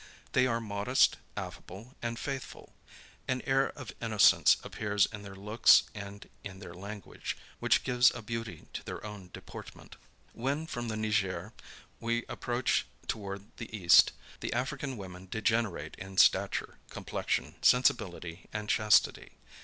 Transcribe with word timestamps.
They 0.31 0.47
are 0.47 0.59
modest, 0.59 1.17
affable, 1.37 1.95
and 2.01 2.17
faithful; 2.17 2.73
an 3.27 3.43
air 3.43 3.69
of 3.77 3.91
innocence 4.01 4.57
appears 4.63 5.05
in 5.05 5.21
their 5.21 5.35
looks 5.35 5.83
and 5.93 6.27
in 6.43 6.57
their 6.57 6.73
language, 6.73 7.37
which 7.59 7.83
gives 7.83 8.09
a 8.15 8.23
beauty 8.23 8.65
to 8.73 8.83
their 8.83 8.99
whole 9.01 9.29
deportment. 9.31 9.97
When, 10.33 10.65
from 10.65 10.87
the 10.87 10.97
Niger, 10.97 11.53
we 11.99 12.25
approach 12.25 12.87
toward 13.07 13.55
the 13.57 13.69
East, 13.77 14.11
the 14.39 14.53
African 14.53 14.97
women 14.97 15.27
degenerate 15.29 15.93
in 15.99 16.17
stature, 16.17 16.79
complexion, 16.89 17.57
sensibility, 17.61 18.49
and 18.51 18.67
chastity. 18.69 19.33